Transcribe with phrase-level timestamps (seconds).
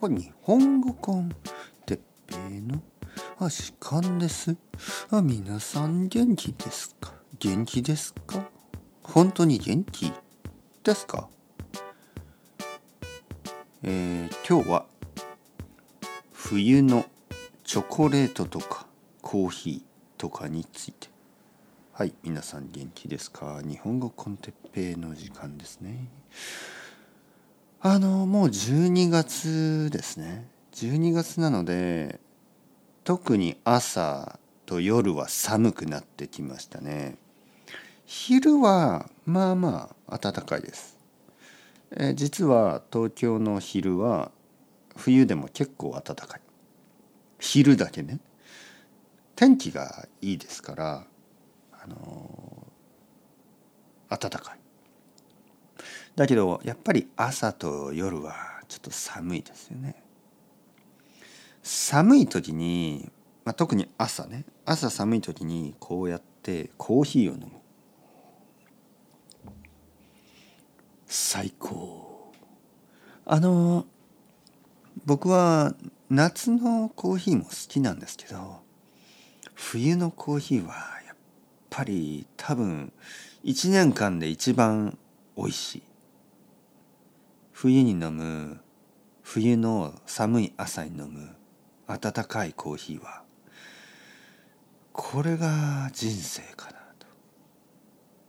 [0.00, 1.30] これ日本語コン
[1.84, 2.80] てっぺいの
[3.38, 4.56] あ時間です。
[5.10, 7.12] あ皆さん元気ですか？
[7.38, 8.48] 元気ですか？
[9.02, 10.10] 本当に元気
[10.84, 11.28] ですか？
[13.82, 14.86] えー、今日は
[16.32, 17.04] 冬の
[17.64, 18.86] チョコレートとか
[19.20, 21.08] コーヒーとかについて。
[21.92, 23.60] はい皆さん元気ですか？
[23.62, 26.08] 日本語コンテッペイの時間ですね。
[27.82, 30.46] あのもう12月ですね。
[30.74, 32.20] 12月なので
[33.04, 37.16] 特に朝と夜は寒くなってきましたね。
[38.04, 40.98] 昼はまあまあ暖かいです。
[41.96, 44.30] え実は東京の昼は
[44.94, 46.40] 冬でも結構暖かい。
[47.38, 48.20] 昼だけね。
[49.36, 51.06] 天気がいいですから
[51.72, 52.66] あの
[54.10, 54.59] 暖かい。
[56.20, 58.34] だけどやっぱり朝と夜は
[58.68, 60.02] ちょっと寒いですよね。
[61.62, 63.10] 寒い時に、
[63.46, 64.44] まあ、特に朝ね。
[64.66, 67.52] 朝寒い時にこうやってコーヒーを飲む。
[71.06, 72.34] 最高。
[73.24, 73.86] あの
[75.06, 75.74] 僕は
[76.10, 78.60] 夏のコーヒーも好きなんですけど
[79.54, 80.74] 冬のコーヒーは
[81.06, 81.16] やっ
[81.70, 82.92] ぱり多分
[83.42, 84.98] 1年間で一番
[85.34, 85.89] 美味しい。
[87.62, 88.58] 冬に飲む
[89.22, 91.36] 冬の寒い朝に飲む
[91.86, 93.22] 温かいコーヒーは
[94.94, 97.06] これが人生かなと。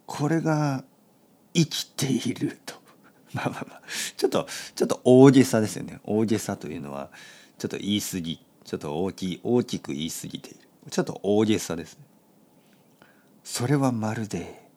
[0.06, 0.84] これが
[1.54, 2.76] 生きていると。
[3.32, 3.82] まあまあまあ
[4.18, 6.02] ちょっとちょっと大げさですよね。
[6.04, 7.10] 大げさというのは
[7.58, 10.60] ちょっと言い過ぎちょっと大きい大きく言い過ぎている。
[10.90, 12.04] ちょっと大げさですね。
[13.46, 14.70] それはまるで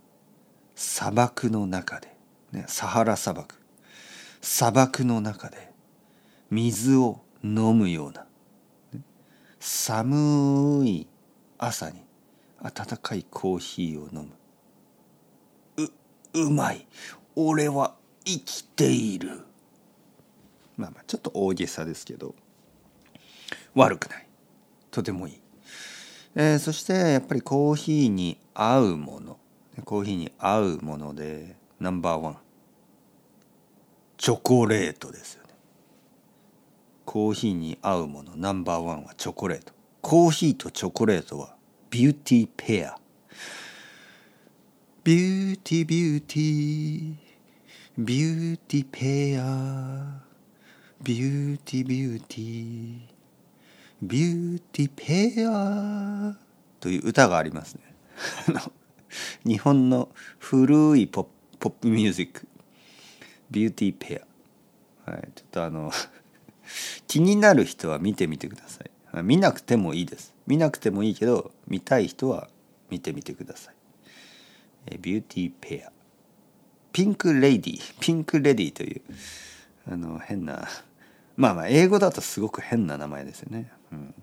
[0.76, 2.16] 砂漠の中で、
[2.52, 3.63] ね、サハラ砂漠。
[4.46, 5.72] 砂漠の中で
[6.50, 8.26] 水を飲むような
[9.58, 11.06] 寒い
[11.56, 12.04] 朝に
[12.62, 14.28] 温かいコーヒーを飲
[15.78, 15.86] む。
[16.34, 16.86] ううまい。
[17.34, 17.94] 俺は
[18.26, 19.46] 生きている。
[20.76, 22.34] まあまあちょっと大げさですけど。
[23.74, 24.26] 悪くない。
[24.90, 25.40] とてもいい、
[26.34, 29.38] えー、そしてやっぱりコーヒーに合うもの。
[29.86, 32.43] コーヒーに合うものでナンバーワン
[34.16, 35.50] チョコレートですよね。
[37.04, 39.72] コーヒーに合うものナンバーワンはチョコレート。
[40.00, 41.56] コーヒーとチョコレートは
[41.90, 42.98] ビューティーペア。
[45.02, 47.14] ビューティービューティー。
[47.98, 50.22] ビューティーペア。
[51.02, 53.00] ビューティービューティー。
[54.02, 56.36] ビューティーペア。
[56.80, 57.82] という歌がありますね。
[59.44, 60.08] 日本の
[60.38, 62.46] 古いポップポップミュージック。
[63.50, 64.22] ビューティーペ
[65.06, 65.92] アはいちょっとあの
[67.06, 68.90] 気になる人は見てみてください。
[69.22, 70.34] 見なくてもいいです。
[70.46, 72.48] 見なくてもいいけど見たい人は
[72.90, 73.74] 見てみてください。
[74.86, 75.92] えビューティーペア
[76.92, 79.02] ピンクレディピンクレディという
[79.88, 80.68] あの変な
[81.36, 84.14] まあまあ英語だとすごく変な名前ですよね、うん。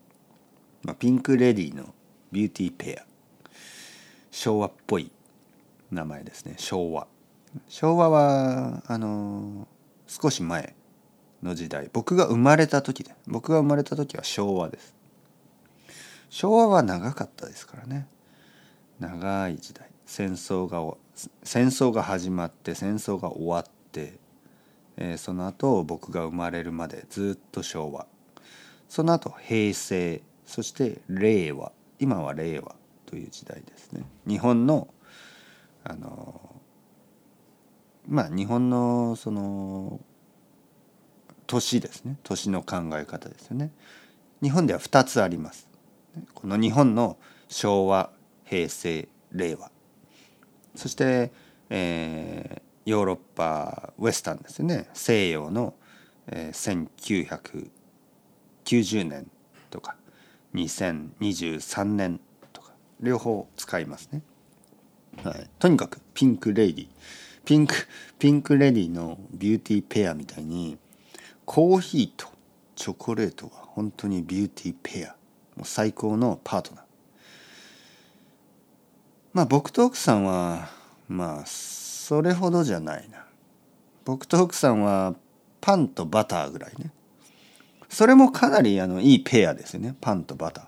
[0.84, 1.94] まあ、ピンクレディの
[2.32, 3.06] ビューティーペア
[4.32, 5.12] 昭和っぽい
[5.92, 6.56] 名前ですね。
[6.58, 7.08] 昭和。
[7.68, 9.68] 昭和はあの
[10.08, 10.76] 少し前
[11.44, 11.90] の時代。
[11.92, 14.96] 僕が生まれた時で僕が生まれた時は昭和です。
[16.30, 18.08] 昭和は長かったですからね。
[19.00, 19.90] 長い時代。
[20.06, 20.96] 戦争が
[21.44, 24.20] 戦争が始まって戦争が終わって、
[24.98, 28.08] えー、その後僕が生まれるまでずっと昭和。
[28.88, 31.72] その後平成そして令和。
[32.00, 32.76] 今は令和
[33.06, 34.04] という時代ですね。
[34.28, 34.88] 日本の
[35.84, 36.61] あの
[38.08, 40.00] まあ日本のその
[41.48, 42.18] 年ですね。
[42.24, 43.72] 年の考え方ですよね。
[44.42, 45.68] 日本では2つあります。
[46.34, 47.18] この日本の
[47.48, 48.12] 昭和
[48.46, 49.72] 平成令和。
[50.76, 51.32] そして、
[51.70, 54.90] えー、ヨーロッパウエスタンですよね。
[54.94, 55.74] 西洋の、
[56.28, 56.88] えー、
[58.66, 59.30] 1990年
[59.70, 59.96] とか
[60.56, 62.20] 2023年
[62.54, 64.22] とか両方使いますね。
[65.24, 66.88] はい、とにかくピンクレイディ
[67.46, 67.76] ピンク
[68.20, 70.78] ピンクレディのビューティーペアみたいに
[71.46, 72.28] コーヒーと
[72.76, 75.16] チョコレートは本当にビューティーペア
[75.56, 76.84] もう最高のパートナー。
[79.34, 80.70] まあ僕と奥さんは
[81.08, 83.26] まあそれほどじゃないな。
[84.06, 85.16] 僕と奥さんは
[85.62, 86.92] パンとバターぐらいね。
[87.90, 89.96] それもかなりあのいいペアですよね。
[90.00, 90.66] パンとバター。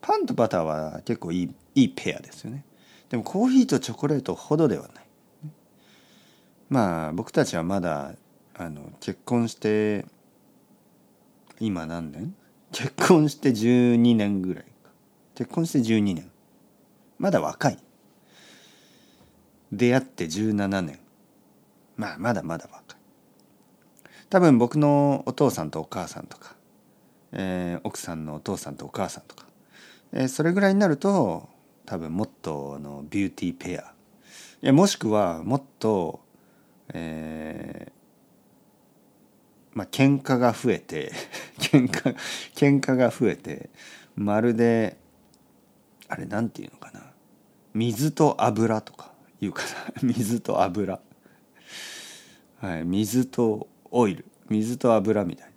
[0.00, 2.64] パンとバターは結構いいいいペアですよね。
[3.10, 5.04] でもコーヒーとチョコレートほどではない。
[6.70, 8.14] まあ僕たちはまだ
[8.54, 10.06] あの結婚して
[11.58, 12.34] 今何年？
[12.72, 14.90] 結婚して12年ぐらいか。
[15.34, 16.30] 結婚して12年。
[17.18, 17.78] まだ若い。
[19.72, 21.00] 出会って17年。
[21.96, 22.98] まあまだまだ若い。
[24.30, 26.54] 多分僕のお父さんとお母さんとか、
[27.32, 29.46] えー、奥さんのお父さんとお母さんとか、
[30.12, 31.48] えー、それぐらいになると
[31.84, 33.92] 多分もっとのビューティーペア。
[34.62, 36.20] いやもしくはもっと
[36.92, 37.92] えー、
[39.72, 41.12] まあ喧嘩が増えて
[41.58, 42.16] 喧嘩
[42.54, 43.70] 喧嘩が増えて
[44.16, 44.96] まるで
[46.08, 47.00] あれなんていうのかな。
[47.72, 50.02] 水と油とかいうかな。
[50.02, 51.00] 水と油。
[52.60, 54.24] はい水とオイル。
[54.48, 55.46] 水と油みたい。
[55.46, 55.52] な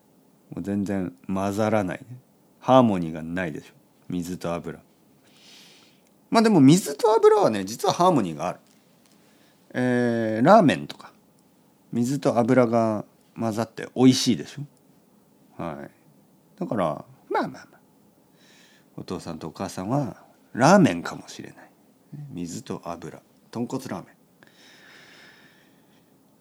[0.55, 2.19] もう全然混ざらないね。
[2.59, 3.73] ハーモニーがないでしょ。
[4.09, 4.79] 水と油。
[6.29, 8.59] まあでも水と油はね実はハーモニーがある。
[9.73, 11.12] えー、ラーメンとか。
[11.93, 13.05] 水と油が
[13.39, 15.63] 混ざって美味しいでしょ？
[15.63, 15.91] はい。
[16.59, 17.67] だからまあまあまあ。
[18.97, 20.17] お父さんとお母さんは
[20.53, 21.69] ラーメンかもしれない。
[22.31, 23.21] 水と油。
[23.51, 24.15] 豚骨ラーメン。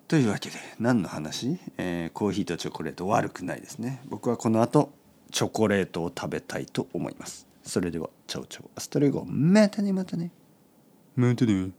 [0.08, 3.06] というわけで何の話、えー、コーヒーとチョコレート。
[3.06, 4.02] 悪くないですね。
[4.08, 4.92] 僕はこの後
[5.30, 7.46] チョコレートを食べたいと思います。
[7.62, 8.70] それでは Ciao ciao。
[8.74, 9.24] Hasta luego。
[9.26, 10.30] またねまたね。
[11.14, 11.70] またね。